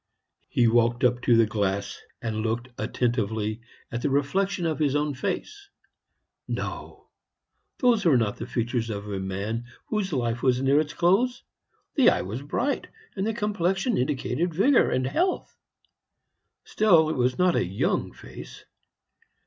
He 0.49 0.67
walked 0.67 1.03
up 1.03 1.21
to 1.21 1.37
the 1.37 1.45
glass, 1.45 2.01
and 2.23 2.37
looked 2.41 2.69
attentively 2.75 3.61
at 3.91 4.01
the 4.01 4.09
reflection 4.09 4.65
of 4.65 4.79
his 4.79 4.95
own 4.95 5.13
face. 5.13 5.69
No! 6.47 7.09
those 7.77 8.03
were 8.03 8.17
not 8.17 8.37
the 8.37 8.47
features 8.47 8.89
of 8.89 9.07
a 9.13 9.19
man 9.19 9.65
whose 9.89 10.11
life 10.11 10.41
was 10.41 10.59
near 10.59 10.79
its 10.79 10.95
close; 10.95 11.43
the 11.93 12.09
eye 12.09 12.23
was 12.23 12.41
bright, 12.41 12.87
and 13.15 13.27
the 13.27 13.33
complexion 13.35 13.95
indicated 13.95 14.55
vigor 14.55 14.89
and 14.89 15.05
health. 15.05 15.55
Still, 16.63 17.07
it 17.11 17.15
was 17.15 17.37
not 17.37 17.55
a 17.55 17.63
young 17.63 18.11
face. 18.11 18.65